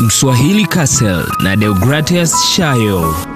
Mswahili 0.00 0.66
Castle 0.66 1.24
na 1.42 1.56
Deogratias 1.56 2.34
Shayo. 2.54 3.29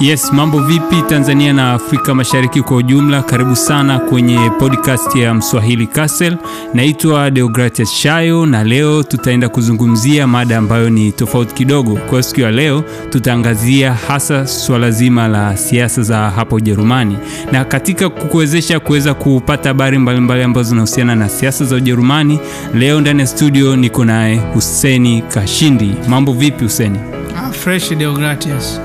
Yes, 0.00 0.32
mambo 0.32 0.60
vipi 0.60 1.02
Tanzania 1.08 1.52
na 1.52 1.72
Afrika 1.72 2.14
Mashariki 2.14 2.62
kwa 2.62 2.76
ujumla? 2.76 3.22
Karibu 3.22 3.56
sana 3.56 3.98
kwenye 3.98 4.50
podcast 4.58 5.16
ya 5.16 5.34
Mswahili 5.34 5.86
Castle. 5.86 6.36
Naitwa 6.74 7.30
Deogratias 7.30 7.90
Shayo 7.92 8.46
na 8.46 8.64
leo 8.64 9.02
tutaenda 9.02 9.48
kuzungumzia 9.48 10.26
mada 10.26 10.58
ambayo 10.58 10.90
ni 10.90 11.12
tofauti 11.12 11.54
kidogo. 11.54 11.96
Kwa 12.10 12.22
siku 12.22 12.40
ya 12.40 12.50
leo 12.50 12.84
tutaangazia 13.10 13.94
hasa 13.94 14.46
swala 14.46 14.90
zima 14.90 15.28
la 15.28 15.56
siasa 15.56 16.02
za 16.02 16.16
hapa 16.30 16.56
Ujerumani, 16.56 17.16
na 17.52 17.64
katika 17.64 18.08
kukuwezesha 18.08 18.80
kuweza 18.80 19.14
kupata 19.14 19.68
habari 19.68 19.98
mbalimbali 19.98 20.42
ambazo 20.42 20.68
zinahusiana 20.68 21.16
na 21.16 21.28
siasa 21.28 21.64
za 21.64 21.76
Ujerumani, 21.76 22.38
leo 22.74 23.00
ndani 23.00 23.20
ya 23.20 23.26
studio 23.26 23.76
niko 23.76 24.04
naye 24.04 24.36
Huseni 24.54 25.22
Kashindi. 25.22 25.94
Mambo 26.08 26.32
vipi 26.32 26.64
Huseni? 26.64 26.98
Ah, 27.36 27.50
fresh 27.52 27.90
Deogratias. 27.94 28.80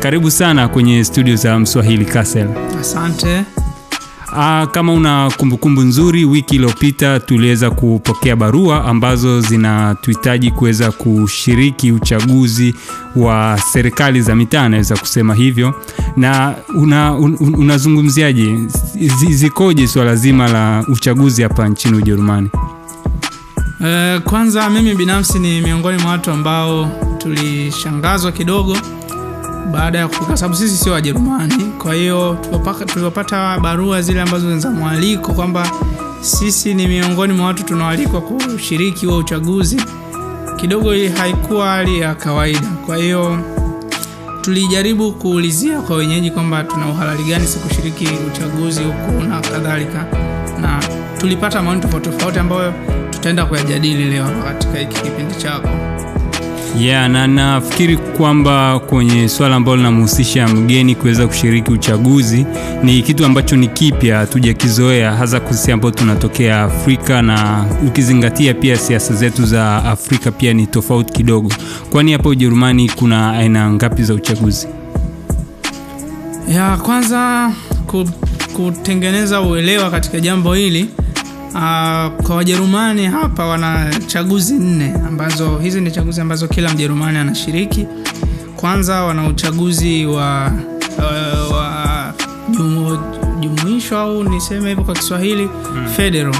Karibu 0.00 0.30
sana 0.30 0.68
kwenye 0.68 1.04
studio 1.04 1.36
za 1.36 1.58
Mswahili 1.58 2.04
Castle. 2.04 2.48
Asante. 2.80 3.44
Aa, 4.32 4.66
kama 4.66 4.92
una 4.92 5.30
kumbukumbu 5.36 5.80
nzuri, 5.82 6.24
wiki 6.24 6.54
iliyopita 6.54 7.20
tuliweza 7.20 7.70
kupokea 7.70 8.36
barua 8.36 8.84
ambazo 8.84 9.40
zinatuhitaji 9.40 10.50
kuweza 10.50 10.92
kushiriki 10.92 11.92
uchaguzi 11.92 12.74
wa 13.16 13.58
serikali 13.72 14.22
za 14.22 14.34
mitaa, 14.34 14.68
naweza 14.68 14.96
kusema 14.96 15.34
hivyo. 15.34 15.74
Na 16.16 16.54
una, 16.74 17.14
una 17.14 17.36
unazungumziaje, 17.38 18.58
zikoje 19.30 19.86
swala 19.88 20.16
zima 20.16 20.48
la 20.48 20.84
uchaguzi 20.88 21.42
hapa 21.42 21.68
nchini 21.68 21.96
Ujerumani? 21.96 22.48
Eh, 23.84 24.20
kwanza 24.20 24.70
mimi 24.70 24.94
binafsi 24.94 25.38
ni 25.38 25.60
miongoni 25.60 26.02
mwa 26.02 26.10
watu 26.10 26.30
ambao 26.30 26.90
tulishangazwa 27.18 28.32
kidogo 28.32 28.76
baada 29.72 29.98
ya 29.98 30.08
kufika, 30.08 30.36
sababu 30.36 30.54
sisi 30.56 30.76
sio 30.76 30.92
Wajerumani. 30.92 31.64
Kwa 31.78 31.94
hiyo 31.94 32.38
tulipopata 32.86 33.58
barua 33.60 34.02
zile 34.02 34.20
ambazo 34.20 34.58
za 34.58 34.70
mwaliko 34.70 35.32
kwamba 35.32 35.70
sisi 36.20 36.74
ni 36.74 36.86
miongoni 36.86 37.32
mwa 37.32 37.46
watu 37.46 37.62
tunaoalikwa 37.64 38.20
kushiriki 38.20 39.06
huo 39.06 39.16
uchaguzi, 39.18 39.82
kidogo 40.56 40.90
haikuwa 41.18 41.66
hali 41.68 42.00
ya 42.00 42.14
kawaida. 42.14 42.68
Kwa 42.86 42.96
hiyo 42.96 43.38
tulijaribu 44.40 45.12
kuulizia 45.12 45.80
kwa 45.80 45.96
wenyeji 45.96 46.30
kwamba 46.30 46.64
tuna 46.64 46.86
uhalali 46.88 47.24
gani 47.24 47.46
si 47.46 47.58
kushiriki 47.58 48.08
uchaguzi 48.32 48.82
huku 48.84 49.22
na 49.28 49.40
kadhalika, 49.40 50.06
na 50.60 50.80
tulipata 51.18 51.62
maoni 51.62 51.80
tofauti 51.80 52.10
tofauti 52.10 52.38
ambayo 52.38 52.74
tutaenda 53.10 53.44
kuyajadili 53.46 54.04
leo 54.04 54.26
katika 54.44 54.78
hiki 54.78 55.00
kipindi 55.02 55.34
chako. 55.34 55.68
Yeah, 56.78 57.08
na 57.10 57.26
nafikiri 57.26 57.96
kwamba 57.96 58.78
kwenye 58.78 59.28
swala 59.28 59.56
ambalo 59.56 59.76
linamhusisha 59.76 60.48
mgeni 60.48 60.94
kuweza 60.94 61.26
kushiriki 61.26 61.70
uchaguzi 61.72 62.46
ni 62.82 63.02
kitu 63.02 63.24
ambacho 63.26 63.56
ni 63.56 63.68
kipya, 63.68 64.18
hatujakizoea 64.18 65.12
hasa 65.12 65.40
kusisi 65.40 65.58
sisi 65.60 65.72
ambao 65.72 65.90
tunatokea 65.90 66.62
Afrika, 66.62 67.22
na 67.22 67.64
ukizingatia 67.86 68.54
pia 68.54 68.76
siasa 68.76 69.14
zetu 69.14 69.46
za 69.46 69.84
Afrika 69.84 70.32
pia 70.32 70.52
ni 70.52 70.66
tofauti 70.66 71.12
kidogo. 71.12 71.52
Kwani 71.90 72.12
hapa 72.12 72.28
Ujerumani 72.28 72.88
kuna 72.88 73.32
aina 73.32 73.72
ngapi 73.72 74.02
za 74.02 74.14
uchaguzi? 74.14 74.68
ya 76.54 76.76
kwanza 76.76 77.52
kutengeneza 78.52 79.40
uelewa 79.40 79.90
katika 79.90 80.20
jambo 80.20 80.54
hili 80.54 80.86
uh, 81.54 82.24
kwa 82.26 82.36
wajerumani 82.36 83.06
hapa 83.06 83.46
wana 83.46 83.94
chaguzi 84.06 84.54
nne 84.54 84.94
ambazo 85.08 85.58
hizi 85.58 85.80
ni 85.80 85.90
chaguzi 85.90 86.20
ambazo 86.20 86.48
kila 86.48 86.72
mjerumani 86.74 87.18
anashiriki. 87.18 87.86
Kwanza 88.56 89.02
wana 89.04 89.26
uchaguzi 89.28 90.06
wa, 90.06 90.52
uh, 90.98 91.52
wa 91.56 92.14
jumu, 92.50 92.98
jumuisho 93.40 93.98
au 93.98 94.24
niseme 94.24 94.68
hivyo 94.68 94.84
kwa 94.84 94.94
kiswahili 94.94 95.44
hmm. 95.72 95.86
federal. 95.96 96.34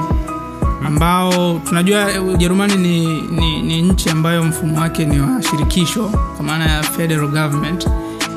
Ambao 0.86 1.58
tunajua 1.68 2.22
ujerumani 2.22 2.76
ni, 2.76 3.22
ni, 3.22 3.62
ni 3.62 3.82
nchi 3.82 4.10
ambayo 4.10 4.44
mfumo 4.44 4.80
wake 4.80 5.04
ni 5.04 5.20
wa 5.20 5.42
shirikisho 5.42 6.08
kwa 6.36 6.44
maana 6.46 6.66
ya 6.70 6.82
federal 6.82 7.26
government. 7.28 7.88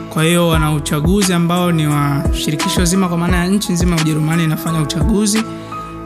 Kwa 0.09 0.24
hiyo 0.24 0.47
wana 0.47 0.74
uchaguzi 0.74 1.34
ambao 1.34 1.72
ni 1.72 1.88
wa 1.88 2.24
shirikisho 2.34 2.86
zima 2.86 3.08
kwa 3.08 3.18
maana 3.18 3.38
ya 3.38 3.47
nchi 3.47 3.72
nzima 3.74 3.96
ya 3.96 4.02
ujerumani 4.02 4.44
inafanya 4.44 4.81
uchaguzi 4.81 5.44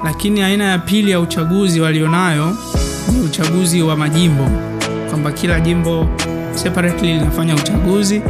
lakini 0.04 0.42
aina 0.42 0.64
ya 0.64 0.78
pili 0.78 1.12
ya 1.12 1.20
uchaguzi 1.20 1.82
walionayo 1.82 2.58
ni 3.14 3.20
uchaguzi 3.22 3.82
wa 3.82 3.96
majimbo. 3.98 4.50
Kwamba 5.10 5.32
kila 5.32 5.60
jimbo 5.60 6.08
separately 6.56 7.14
linafanya 7.14 7.56
uchaguzi. 7.56 8.22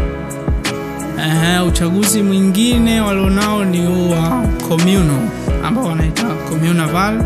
Uh, 1.62 1.68
uchaguzi 1.68 2.22
mwingine 2.24 3.02
walionao 3.02 3.66
ni 3.66 3.88
wa 3.88 4.44
communal 4.68 5.28
ambao 5.66 5.86
wanaita 5.86 6.24
communal 6.50 7.22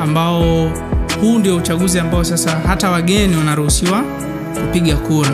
ambao 0.00 0.70
huu 1.20 1.38
ndio 1.38 1.56
uchaguzi 1.56 1.98
ambao 1.98 2.24
sasa 2.24 2.60
hata 2.66 2.90
wageni 2.90 3.36
wanaruhusiwa 3.36 4.02
kupiga 4.60 4.96
kura. 4.96 5.30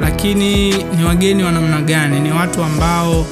Lakini 0.00 0.68
ni 0.74 1.04
wageni 1.06 1.42
wa 1.44 1.52
namna 1.52 1.80
gani? 1.80 2.20
Ni 2.20 2.32
watu 2.32 2.62
ambao 2.64 3.26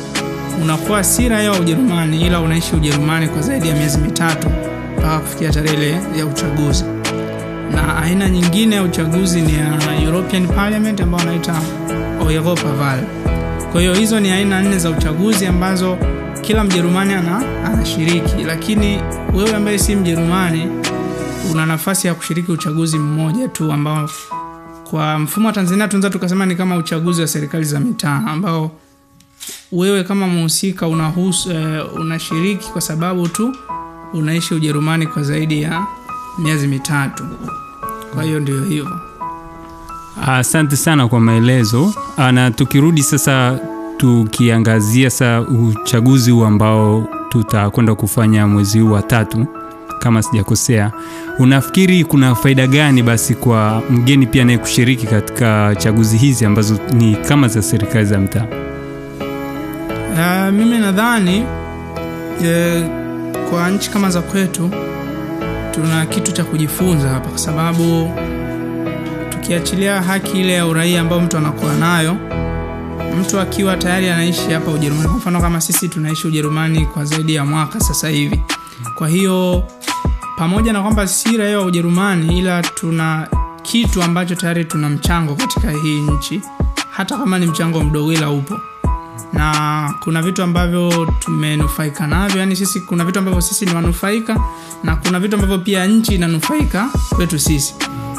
unakuwa 0.62 1.04
si 1.04 1.28
raia 1.28 1.52
wa 1.52 1.58
ujerumani 1.60 2.26
ila 2.26 2.40
unaishi 2.40 2.76
ujerumani 2.76 3.28
kwa 3.28 3.42
zaidi 3.42 3.68
ya 3.68 3.74
miezi 3.76 3.98
mitatu 3.98 4.48
mpaka 4.98 5.18
kufikia 5.18 5.50
tarehe 5.50 6.00
ya 6.18 6.26
uchaguzi. 6.26 6.84
Na 7.74 7.96
aina 8.02 8.28
nyingine 8.30 8.76
ya 8.76 8.82
uchaguzi 8.82 9.40
ni 9.40 9.54
ya 9.54 10.00
european 10.04 10.46
parliament 10.48 11.00
ambao 11.00 11.20
wanaita 11.20 11.54
europaval 12.30 13.00
kwa 13.72 13.80
hiyo 13.80 13.94
hizo 13.94 14.20
ni 14.20 14.30
aina 14.30 14.62
nne 14.62 14.78
za 14.78 14.90
uchaguzi 14.90 15.46
ambazo 15.46 15.98
kila 16.40 16.64
mjerumani 16.64 17.14
ana, 17.14 17.64
anashiriki. 17.66 18.42
Lakini 18.46 19.00
wewe 19.34 19.54
ambaye 19.56 19.78
si 19.78 19.96
mjerumani 19.96 20.68
una 21.52 21.66
nafasi 21.66 22.06
ya 22.06 22.14
kushiriki 22.14 22.52
uchaguzi 22.52 22.98
mmoja 22.98 23.48
tu 23.48 23.72
ambao 23.72 24.10
kwa 24.90 25.18
mfumo 25.18 25.46
wa 25.46 25.52
tanzania 25.52 25.88
tunaweza 25.88 26.10
tukasema 26.10 26.46
ni 26.46 26.56
kama 26.56 26.76
uchaguzi 26.76 27.20
wa 27.20 27.26
serikali 27.28 27.64
za 27.64 27.80
mitaa 27.80 28.22
ambao 28.26 28.70
wewe 29.72 30.04
kama 30.04 30.26
mhusika 30.26 30.88
unahusu 30.88 31.48
uh, 31.50 32.00
unashiriki 32.00 32.70
kwa 32.72 32.80
sababu 32.80 33.28
tu 33.28 33.56
unaishi 34.14 34.54
ujerumani 34.54 35.06
kwa 35.06 35.22
zaidi 35.22 35.62
ya 35.62 35.86
miezi 36.38 36.66
mitatu 36.68 37.24
kwa 38.14 38.22
hiyo 38.22 38.40
ndio 38.40 38.64
hivyo 38.64 39.00
Asante 40.26 40.76
sana 40.76 41.08
kwa 41.08 41.20
maelezo. 41.20 41.94
Ah, 42.16 42.32
Na 42.32 42.50
tukirudi 42.50 43.02
sasa 43.02 43.58
tukiangazia 43.96 45.10
sa 45.10 45.40
uchaguzi 45.40 46.30
huu 46.30 46.44
ambao 46.44 47.08
tutakwenda 47.28 47.94
kufanya 47.94 48.46
mwezi 48.46 48.78
huu 48.80 48.92
wa 48.92 49.02
tatu 49.02 49.46
kama 49.98 50.22
sijakosea, 50.22 50.92
unafikiri 51.38 52.04
kuna 52.04 52.34
faida 52.34 52.66
gani 52.66 53.02
basi 53.02 53.34
kwa 53.34 53.82
mgeni 53.90 54.26
pia 54.26 54.44
naye 54.44 54.58
kushiriki 54.58 55.06
katika 55.06 55.74
chaguzi 55.78 56.16
hizi 56.18 56.44
ambazo 56.44 56.78
ni 56.92 57.16
kama 57.16 57.48
za 57.48 57.62
serikali 57.62 58.04
za 58.06 58.18
mtaa? 58.20 58.46
Mimi 60.52 60.78
nadhani 60.78 61.44
eh, 62.44 62.84
kwa 63.50 63.70
nchi 63.70 63.90
kama 63.90 64.10
za 64.10 64.22
kwetu 64.22 64.70
tuna 65.74 66.06
kitu 66.06 66.32
cha 66.32 66.44
kujifunza 66.44 67.08
hapa 67.08 67.28
kwa 67.28 67.38
sababu 67.38 68.10
tukiachilia 69.30 70.02
haki 70.02 70.40
ile 70.40 70.52
ya 70.52 70.66
uraia 70.66 71.00
ambayo 71.00 71.20
mtu 71.22 71.36
anakuwa 71.38 71.74
nayo 71.74 72.16
mtu 73.20 73.40
akiwa 73.40 73.76
tayari 73.76 74.08
anaishi 74.08 74.50
hapa 74.50 74.70
ujerumani 74.70 75.08
kwa 75.08 75.16
mfano 75.18 75.40
kama 75.40 75.60
sisi 75.60 75.88
tunaishi 75.88 76.26
ujerumani 76.26 76.86
kwa 76.86 77.04
zaidi 77.04 77.34
ya 77.34 77.44
mwaka 77.44 77.80
sasa 77.80 78.08
hivi. 78.08 78.42
Kwa 78.94 79.08
hiyo 79.08 79.64
pamoja 80.36 80.72
na 80.72 80.82
kwamba 80.82 81.08
si 81.08 81.36
raia 81.36 81.58
wa 81.58 81.64
ujerumani 81.64 82.38
ila 82.38 82.62
tuna 82.62 83.28
kitu 83.62 84.02
ambacho 84.02 84.34
tayari 84.34 84.64
tuna 84.64 84.88
mchango 84.88 85.34
katika 85.34 85.70
hii 85.70 86.00
nchi 86.00 86.40
hata 86.90 87.16
kama 87.18 87.38
ni 87.38 87.46
mchango 87.46 87.80
mdogo 87.84 88.12
ila 88.12 88.30
upo 88.30 88.60
na 89.32 89.94
kuna 90.04 90.22
vitu 90.22 90.42
ambavyo 90.42 91.06
tumenufaika 91.18 92.06
navyo 92.06 92.40
yani 92.40 92.56
sisi 92.56 92.80
kuna 92.80 93.04
vitu 93.04 93.18
ambavyo 93.18 93.40
sisi 93.40 93.66
ni 93.66 93.74
wanufaika 93.74 94.36
na 94.84 94.96
kuna 94.96 95.20
vitu 95.20 95.34
ambavyo 95.34 95.58
pia 95.58 95.86
nchi 95.86 96.14
inanufaika 96.14 96.88
kwetu 97.16 97.38
sisi. 97.38 97.74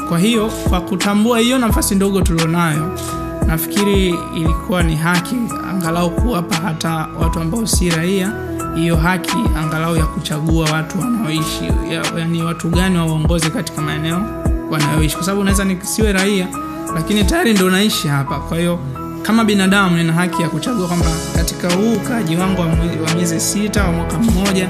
Kwa 0.08 0.18
hiyo 0.18 0.46
kwa 0.68 0.80
kutambua 0.80 1.38
hiyo 1.38 1.58
nafasi 1.58 1.94
ndogo 1.94 2.22
tulionayo 2.22 2.98
nafikiri 3.46 4.08
ilikuwa 4.36 4.82
ni 4.82 4.96
haki 4.96 5.36
angalau 5.70 6.10
kuwapa 6.10 6.56
hata 6.56 7.08
watu 7.20 7.40
ambao 7.40 7.66
si 7.66 7.90
raia 7.90 8.32
hiyo 8.76 8.96
haki 8.96 9.36
angalau 9.58 9.96
ya 9.96 10.06
kuchagua 10.06 10.70
watu 10.70 11.00
wanaoishi 11.00 11.64
ya, 11.90 12.02
yani 12.18 12.42
watu 12.42 12.68
gani 12.68 12.98
waongoze 12.98 13.50
katika 13.50 13.82
maeneo 13.82 14.22
wanayoishi. 14.70 15.14
Kwa 15.16 15.24
sababu 15.24 15.40
unaweza 15.40 15.64
nisiwe 15.64 16.12
raia 16.12 16.48
lakini 16.94 17.24
tayari 17.24 17.54
ndo 17.54 17.70
naishi 17.70 18.08
hapa. 18.08 18.38
Kwa 18.38 18.58
hiyo 18.58 18.78
kama 19.26 19.44
binadamu 19.44 19.96
nina 19.96 20.12
haki 20.12 20.42
ya 20.42 20.48
kuchagua 20.48 20.86
kwamba 20.88 21.06
katika 21.36 21.74
huu 21.74 21.92
ukaaji 21.92 22.36
wangu 22.36 22.60
wa 22.60 23.14
miezi 23.16 23.40
sita 23.40 23.84
wa 23.84 23.92
mwaka 23.92 24.18
mmoja 24.18 24.68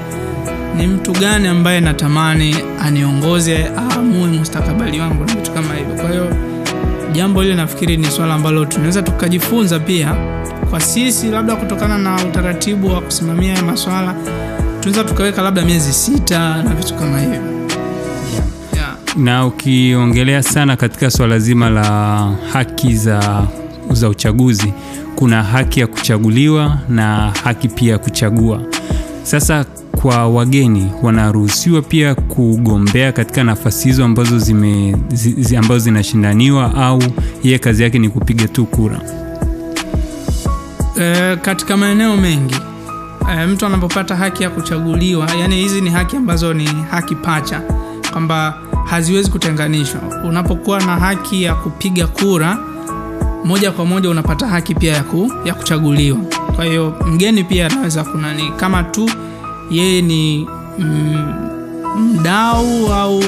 ni 0.77 0.87
mtu 0.87 1.11
gani 1.11 1.47
ambaye 1.47 1.81
natamani 1.81 2.55
aniongoze 2.81 3.67
aamue 3.77 4.27
mustakabali 4.27 4.99
wangu 4.99 5.25
na 5.25 5.33
vitu 5.35 5.51
kama 5.51 5.73
hivyo 5.75 5.95
kwa 5.95 6.09
hiyo 6.09 6.35
jambo 7.13 7.41
hili 7.41 7.55
nafikiri 7.55 7.97
ni 7.97 8.11
swala 8.11 8.33
ambalo 8.33 8.65
tunaweza 8.65 9.01
tukajifunza 9.01 9.79
pia 9.79 10.15
kwa 10.69 10.79
sisi 10.79 11.27
labda 11.27 11.55
kutokana 11.55 11.97
na 11.97 12.15
utaratibu 12.15 12.93
wa 12.93 13.01
kusimamia 13.01 13.53
ya 13.53 13.63
maswala 13.63 14.15
tunaweza 14.79 15.03
tukaweka 15.03 15.41
labda 15.41 15.61
miezi 15.61 15.93
sita 15.93 16.63
na 16.63 16.69
vitu 16.75 16.93
kama 16.95 17.19
hivyo 17.19 17.41
yeah. 18.73 18.95
na 19.17 19.45
ukiongelea 19.45 20.43
sana 20.43 20.75
katika 20.77 21.11
swala 21.11 21.39
zima 21.39 21.69
la 21.69 22.31
haki 22.53 22.95
za, 22.95 23.43
za 23.91 24.09
uchaguzi. 24.09 24.73
Kuna 25.15 25.43
haki 25.43 25.79
ya 25.79 25.87
kuchaguliwa 25.87 26.77
na 26.89 27.31
haki 27.43 27.67
pia 27.67 27.91
ya 27.91 27.97
kuchagua. 27.99 28.61
Sasa 29.23 29.65
kwa 30.01 30.27
wageni 30.27 30.91
wanaruhusiwa 31.03 31.81
pia 31.81 32.15
kugombea 32.15 33.11
katika 33.11 33.43
nafasi 33.43 33.87
hizo 33.87 34.05
ambazo 34.05 34.39
zime, 34.39 34.95
zi, 35.13 35.57
ambazo 35.57 35.79
zinashindaniwa 35.79 36.75
au 36.75 37.03
yeye 37.43 37.59
kazi 37.59 37.83
yake 37.83 37.99
ni 37.99 38.09
kupiga 38.09 38.47
tu 38.47 38.65
kura. 38.65 39.01
E, 41.01 41.35
katika 41.41 41.77
maeneo 41.77 42.17
mengi 42.17 42.55
e, 43.33 43.45
mtu 43.45 43.65
anapopata 43.65 44.15
haki 44.15 44.43
ya 44.43 44.49
kuchaguliwa 44.49 45.31
yani 45.39 45.55
hizi 45.55 45.81
ni 45.81 45.89
haki 45.89 46.15
ambazo 46.17 46.53
ni 46.53 46.65
haki 46.91 47.15
pacha 47.15 47.61
kwamba 48.11 48.57
haziwezi 48.85 49.31
kutenganishwa. 49.31 50.01
Unapokuwa 50.29 50.79
na 50.79 50.95
haki 50.95 51.43
ya 51.43 51.55
kupiga 51.55 52.07
kura 52.07 52.57
moja 53.45 53.71
kwa 53.71 53.85
moja 53.85 54.09
unapata 54.09 54.47
haki 54.47 54.75
pia 54.75 54.93
ya, 54.93 55.03
ku, 55.03 55.31
ya 55.45 55.53
kuchaguliwa. 55.53 56.17
Kwa 56.55 56.65
hiyo 56.65 56.93
mgeni 57.05 57.43
pia 57.43 57.65
anaweza 57.65 58.03
kunani 58.03 58.51
kama 58.57 58.83
tu 58.83 59.09
yeye 59.71 60.01
ni 60.01 60.47
mm, 60.79 61.33
mdau 61.99 62.93
au 62.93 63.19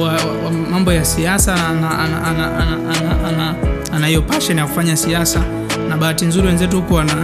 wa, 0.00 0.08
wa, 0.12 0.50
mambo 0.70 0.92
ya 0.92 1.04
siasa 1.04 1.54
na 1.56 1.68
ana- 1.68 1.98
ana- 1.98 2.24
ana- 2.26 2.56
ana- 2.56 2.98
ana- 2.98 3.28
ana- 3.28 3.54
ana 3.92 4.06
hiyo 4.06 4.22
passion 4.22 4.58
ya 4.58 4.66
kufanya 4.66 4.96
siasa. 4.96 5.40
Na 5.88 5.96
bahati 5.96 6.24
nzuri 6.26 6.46
wenzetu 6.46 6.76
huko 6.76 6.94
wana 6.94 7.14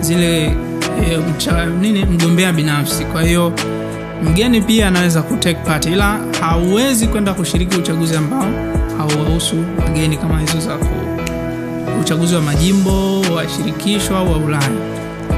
zile 0.00 0.44
e, 0.46 1.18
mcha, 1.36 1.66
nini 1.66 2.04
mgombea 2.04 2.52
binafsi. 2.52 3.04
Kwa 3.04 3.22
hiyo 3.22 3.52
mgeni 4.24 4.60
pia 4.60 4.88
anaweza 4.88 5.22
kutake 5.22 5.90
ila 5.92 6.18
hauwezi 6.40 7.06
kwenda 7.06 7.34
kushiriki 7.34 7.76
uchaguzi 7.78 8.16
ambao 8.16 8.46
hauwahusu 8.98 9.56
wageni 9.84 10.16
kama 10.16 10.40
hizo 10.40 10.60
za 10.60 10.76
uchaguzi 12.00 12.34
wa 12.34 12.40
majimbo 12.42 13.20
wa 13.20 13.48
shirikisho 13.48 14.16
au 14.16 14.32
wa 14.32 14.38
ulaya. 14.38 14.70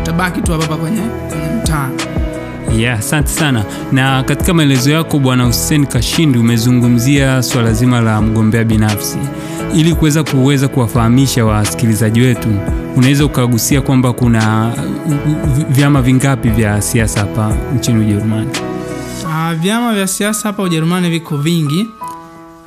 Utabaki 0.03 0.41
tu 0.41 0.53
hapa 0.53 0.77
kwenye, 0.77 1.01
kwenye 1.01 1.45
mtaa. 1.63 1.89
Yeah, 2.79 2.99
asante 2.99 3.29
sana. 3.29 3.65
Na 3.93 4.23
katika 4.23 4.55
maelezo 4.55 4.91
yako 4.91 5.19
bwana 5.19 5.45
hussein 5.45 5.87
kashindi 5.87 6.39
umezungumzia 6.39 7.43
swala 7.43 7.73
zima 7.73 8.01
la 8.01 8.21
mgombea 8.23 8.65
binafsi. 8.65 9.19
Ili 9.75 9.95
kuweza 9.95 10.25
kuweza 10.25 10.69
kuwafahamisha 10.69 11.45
wasikilizaji 11.45 12.21
wetu 12.21 12.49
unaweza 12.97 13.25
ukagusia 13.25 13.81
kwamba 13.81 14.13
kuna 14.13 14.73
uh, 15.07 15.13
uh, 15.13 15.67
vyama 15.71 16.03
vingapi 16.03 16.49
vya 16.49 16.83
siasa 16.83 17.21
hapa 17.21 17.55
nchini 17.77 18.01
ujerumani? 18.01 18.51
Uh, 19.25 19.53
vyama 19.61 19.95
vya 19.95 20.07
siasa 20.07 20.43
hapa 20.49 20.63
Ujerumani 20.63 21.11
viko 21.11 21.37
vingi, 21.37 21.87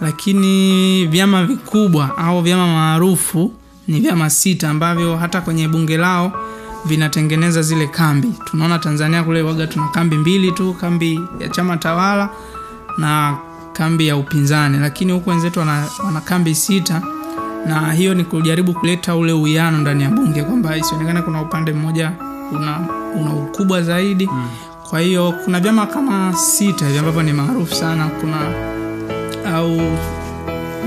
lakini 0.02 1.06
vyama 1.08 1.44
vikubwa 1.46 2.18
au 2.18 2.42
vyama 2.42 2.68
maarufu 2.68 3.52
ni 3.88 4.00
vyama 4.00 4.30
sita 4.30 4.70
ambavyo 4.70 5.18
hata 5.18 5.42
kwenye 5.42 5.68
bunge 5.68 5.98
lao 5.98 6.32
vinatengeneza 6.86 7.62
zile 7.62 7.88
kambi. 7.88 8.32
Tunaona 8.46 8.80
Tanzania 8.80 9.24
kule 9.24 9.42
waga 9.42 9.68
tuna 9.68 9.88
kambi 9.88 10.16
mbili 10.18 10.52
tu, 10.52 10.74
kambi 10.74 11.20
ya 11.40 11.50
chama 11.50 11.78
tawala 11.78 12.30
na 12.98 13.38
kambi 13.74 14.08
ya 14.08 14.18
upinzani, 14.18 14.78
lakini 14.78 15.12
huku 15.12 15.30
wenzetu 15.30 15.60
wana, 15.60 15.86
wana 16.06 16.22
kambi 16.22 16.56
sita 16.56 17.02
na 17.66 17.94
hiyo 17.94 18.14
ni 18.14 18.24
kujaribu 18.24 18.74
kuleta 18.74 19.16
ule 19.16 19.32
uwiano 19.32 19.78
ndani 19.78 20.04
ya 20.04 20.10
bunge 20.10 20.44
kwamba 20.44 20.78
isionekane 20.78 21.22
kuna 21.22 21.42
upande 21.42 21.74
mmoja 21.74 22.12
una, 22.52 22.80
una 23.22 23.34
ukubwa 23.34 23.82
zaidi 23.82 24.30
mm. 24.32 24.48
kwa 24.90 25.00
hiyo 25.00 25.34
kuna 25.46 25.60
vyama 25.60 25.86
kama 25.88 26.34
sita 26.34 26.86
hivi 26.86 26.98
ambavyo 27.00 27.24
ni 27.24 27.34
maarufu 27.34 27.76
sana 27.76 28.08
kuna 28.08 28.38
au 29.56 29.98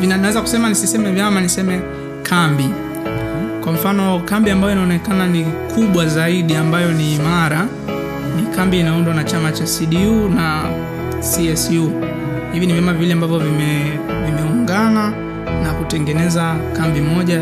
vinaweza 0.00 0.40
kusema 0.40 0.68
nisiseme 0.68 1.12
vyama 1.12 1.40
niseme 1.40 1.80
kambi 2.22 2.68
kwa 3.68 3.76
mfano 3.76 4.20
kambi 4.20 4.50
ambayo 4.50 4.72
inaonekana 4.72 5.26
ni 5.26 5.44
kubwa 5.74 6.06
zaidi 6.06 6.54
ambayo 6.54 6.92
ni 6.92 7.14
imara 7.14 7.66
ni 8.36 8.56
kambi 8.56 8.80
inaundwa 8.80 9.14
na 9.14 9.24
chama 9.24 9.52
cha 9.52 9.64
cdu 9.64 10.28
na 10.28 10.64
csu 11.20 11.92
hivi 12.52 12.66
ni 12.66 12.72
vyama 12.72 12.92
vile 12.92 13.12
ambavyo 13.12 13.38
vime- 13.38 13.98
vimeungana 14.26 15.10
na 15.62 15.72
kutengeneza 15.74 16.56
kambi 16.76 17.00
moja 17.00 17.38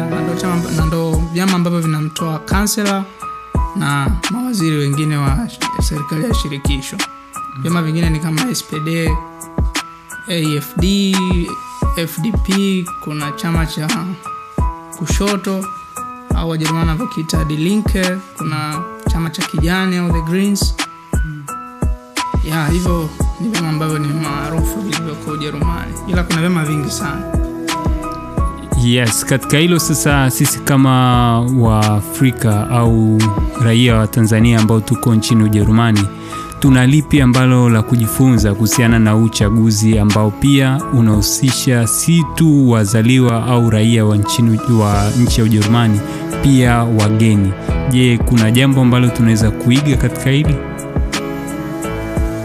na 0.77 0.85
ndo 0.87 1.23
vyama 1.33 1.53
ambavyo 1.53 1.81
vinamtoa 1.81 2.39
kansela 2.39 3.05
na 3.77 4.11
mawaziri 4.31 4.77
wengine 4.77 5.17
wa 5.17 5.49
serikali 5.83 6.25
ya 6.25 6.35
shirikisho. 6.35 6.97
Vyama 7.63 7.83
vingine 7.83 8.11
ni 8.11 8.21
kama 8.21 8.55
spd 8.55 9.11
afd 10.29 11.17
fdp 12.09 12.49
kuna 13.05 13.33
chama 13.33 13.67
cha 13.67 13.89
kushoto 14.99 15.65
au 16.37 16.49
wajerumani 16.51 16.79
wanavyokiita 16.89 17.45
die 17.45 17.57
linke 17.57 18.03
kuna 18.37 18.83
chama 19.11 19.31
cha 19.31 19.43
kijani 19.43 19.97
au 19.97 20.13
the 20.13 20.21
greens. 20.23 20.75
Ya 22.51 22.67
hivyo 22.67 23.09
ni 23.41 23.49
vyama 23.49 23.69
ambavyo 23.69 23.99
ni 23.99 24.09
maarufu 24.09 24.81
vilivyoko 24.81 25.31
ujerumani. 25.31 25.93
Ila 26.09 26.23
kuna 26.23 26.41
vyama 26.41 26.65
vingi 26.65 26.91
sana. 26.91 27.23
Yes 28.85 29.25
katika 29.25 29.59
hilo 29.59 29.79
sasa 29.79 30.31
sisi 30.31 30.59
kama 30.61 31.41
waafrika 31.41 32.71
au 32.71 33.19
raia 33.63 33.97
wa 33.97 34.07
tanzania 34.07 34.59
ambao 34.61 34.81
tuko 34.81 35.15
nchini 35.15 35.45
ujerumani 35.45 36.01
tuna 36.61 36.87
lipi 36.87 37.21
ambalo 37.21 37.69
la 37.71 37.83
kujifunza 37.83 38.55
kuhusiana 38.55 38.99
na 38.99 39.17
uchaguzi 39.17 39.99
ambao 39.99 40.31
pia 40.31 40.79
unahusisha 40.95 41.87
si 41.87 42.25
tu 42.35 42.71
wazaliwa 42.71 43.47
au 43.47 43.71
raia 43.71 44.05
wa, 44.05 44.17
nchini, 44.17 44.59
wa 44.81 45.11
nchi 45.23 45.41
ya 45.41 45.45
ujerumani 45.45 46.01
pia 46.43 46.79
wageni. 46.85 47.53
Je 47.91 48.19
kuna 48.19 48.51
jambo 48.51 48.81
ambalo 48.81 49.09
tunaweza 49.09 49.51
kuiga 49.51 49.97
katika 49.97 50.31
hili? 50.31 50.55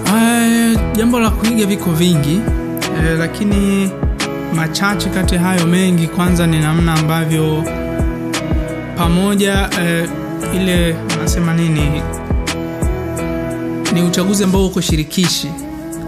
Uh, 0.06 0.80
jambo 0.96 1.20
la 1.20 1.30
kuiga 1.30 1.66
viko 1.66 1.92
vingi 1.92 2.40
uh, 2.80 3.20
lakini 3.20 3.90
machache 4.56 5.10
kati 5.10 5.36
hayo 5.38 5.68
mengi 5.68 6.08
kwanza 6.08 6.48
ni 6.48 6.60
namna 6.60 6.94
ambavyo 6.94 7.64
pamoja 8.98 9.70
uh, 9.72 10.56
ile 10.56 10.96
nasema 11.22 11.54
nini 11.54 12.02
ni 13.94 14.02
uchaguzi 14.04 14.44
ambao 14.44 14.66
uko 14.68 14.82
shirikishi 14.82 15.48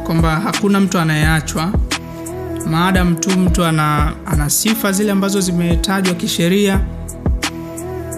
kwamba 0.06 0.30
hakuna 0.40 0.80
mtu 0.80 1.00
anayeachwa 1.00 1.72
maadam 2.70 3.16
tu 3.16 3.30
mtu 3.40 3.66
ana, 3.66 4.13
ana 4.25 4.50
sifa 4.50 4.92
zile 4.92 5.12
ambazo 5.12 5.42
zimetajwa 5.42 6.13
kisheria 6.16 6.80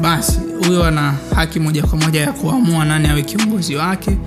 basi 0.02 0.40
huyo 0.68 0.84
ana 0.86 1.14
haki 1.36 1.60
moja 1.60 1.84
kwa 1.84 1.98
moja 2.00 2.22
ya 2.22 2.32
kuamua 2.32 2.86
nani 2.86 3.08
awe 3.08 3.22
kiongozi 3.22 3.76
wake. 3.76 4.18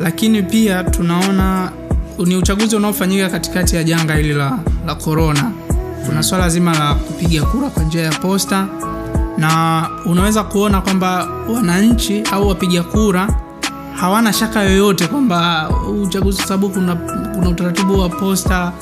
Lakini 0.00 0.42
pia 0.42 0.84
tunaona 0.84 1.72
ni 2.26 2.36
uchaguzi 2.36 2.76
unaofanyika 2.76 3.28
katikati 3.28 3.76
ya 3.76 3.84
janga 3.84 4.14
hili 4.14 4.32
la, 4.32 4.58
la 4.86 4.94
korona 4.94 5.50
kuna 6.06 6.22
swala 6.22 6.48
zima 6.48 6.78
la 6.78 6.94
kupiga 6.94 7.42
kura 7.42 7.70
kwa 7.70 7.82
njia 7.82 8.02
ya 8.02 8.10
posta 8.12 8.66
na 9.38 9.88
unaweza 10.06 10.42
kuona 10.44 10.80
kwamba 10.80 11.28
wananchi 11.54 12.22
au 12.32 12.48
wapiga 12.48 12.82
kura 12.82 13.28
hawana 14.00 14.32
shaka 14.32 14.62
yoyote 14.62 15.06
kwamba 15.06 15.70
uchaguzi 16.02 16.36
kwa 16.38 16.46
sababu 16.46 16.68
kuna, 16.68 16.94
kuna 17.34 17.48
utaratibu 17.48 17.98
wa 18.00 18.08
posta 18.08 18.72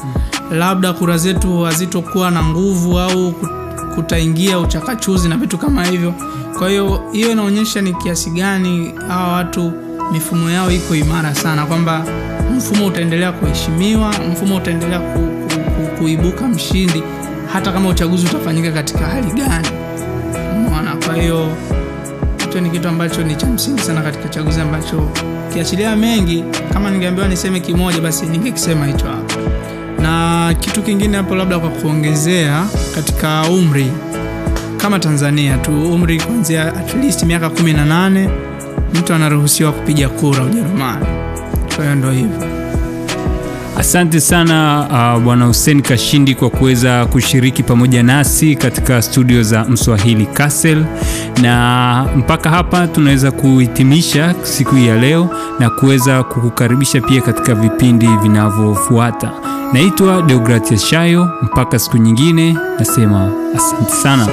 labda 0.52 0.92
kura 0.92 1.18
zetu 1.18 1.60
hazitokuwa 1.62 2.30
na 2.30 2.42
nguvu 2.44 2.98
au 2.98 3.34
kutaingia 3.94 4.58
uchakachuzi 4.58 5.28
na 5.28 5.36
vitu 5.36 5.58
kama 5.58 5.84
hivyo. 5.86 6.14
Kwa 6.58 6.68
hiyo 6.68 7.02
hiyo 7.12 7.30
inaonyesha 7.32 7.80
ni 7.80 7.92
kiasi 7.94 8.30
gani 8.30 8.94
hawa 9.08 9.32
watu 9.32 9.72
mifumo 10.12 10.50
yao 10.50 10.70
iko 10.70 10.94
imara 10.94 11.34
sana 11.34 11.66
kwamba 11.66 12.04
mfumo 12.56 12.86
utaendelea 12.86 13.32
kuheshimiwa 13.32 14.14
mfumo 14.32 14.56
utaendelea 14.56 14.98
ku, 15.00 15.18
ku, 15.20 15.60
ku, 15.60 15.96
kuibuka 15.98 16.48
mshindi 16.48 17.02
hata 17.52 17.72
kama 17.72 17.88
uchaguzi 17.88 18.26
utafanyika 18.26 18.72
katika 18.72 19.06
hali 19.06 19.32
gani. 19.32 19.68
Mona 20.70 20.96
kwa 21.06 21.14
hiyo 21.14 21.48
hicho 22.50 22.60
ni 22.60 22.70
kitu 22.70 22.88
ambacho 22.88 23.22
ni 23.22 23.36
cha 23.36 23.46
msingi 23.46 23.80
sana 23.82 24.02
katika 24.02 24.28
chaguzi 24.28 24.60
ambacho 24.60 25.08
kiachilia 25.52 25.96
mengi. 25.96 26.44
Kama 26.72 26.90
ningeambiwa 26.90 27.28
niseme 27.28 27.60
kimoja 27.60 28.00
basi 28.00 28.26
ningekisema 28.26 28.86
hicho 28.86 29.06
hapo. 29.06 29.40
Na 30.02 30.54
kitu 30.60 30.82
kingine 30.82 31.16
hapo 31.16 31.34
labda 31.34 31.58
kwa 31.58 31.70
kuongezea 31.70 32.64
katika 32.94 33.42
umri 33.50 33.86
kama 34.76 34.98
tanzania 34.98 35.56
tu 35.58 35.92
umri 35.94 36.20
kuanzia 36.20 36.74
at 36.74 37.22
miaka 37.24 37.46
18 37.48 38.28
mtu 38.94 39.14
anaruhusiwa 39.14 39.72
kupiga 39.72 40.08
kura 40.08 40.42
ujerumani. 40.44 41.06
Kwa 41.76 41.84
hiyo 41.84 41.94
ndo 41.96 42.10
hivyo 42.10 42.59
Asante 43.80 44.20
sana 44.20 44.86
uh, 45.16 45.22
bwana 45.22 45.44
Hussein 45.44 45.82
Kashindi 45.82 46.34
kwa 46.34 46.50
kuweza 46.50 47.06
kushiriki 47.06 47.62
pamoja 47.62 48.02
nasi 48.02 48.56
katika 48.56 49.02
studio 49.02 49.42
za 49.42 49.64
Mswahili 49.64 50.26
Castle, 50.26 50.84
na 51.42 52.06
mpaka 52.16 52.50
hapa 52.50 52.86
tunaweza 52.86 53.30
kuhitimisha 53.30 54.34
siku 54.42 54.76
ya 54.78 54.96
leo 54.96 55.30
na 55.58 55.70
kuweza 55.70 56.22
kukukaribisha 56.22 57.00
pia 57.00 57.20
katika 57.20 57.54
vipindi 57.54 58.06
vinavyofuata. 58.22 59.30
Naitwa 59.72 60.22
Deogratias 60.22 60.84
Shayo, 60.86 61.30
mpaka 61.42 61.78
siku 61.78 61.96
nyingine, 61.98 62.56
nasema 62.78 63.32
asante 63.56 63.92
sana. 63.92 64.28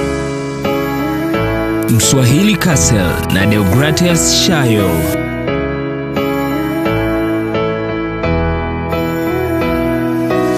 Mswahili 1.96 2.56
Castle 2.56 3.06
na 3.34 3.46
Deogratias 3.46 4.34
Shayo. 4.46 4.90